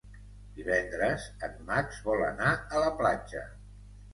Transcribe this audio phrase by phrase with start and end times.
[0.59, 3.45] Divendres en Max vol anar a la platja.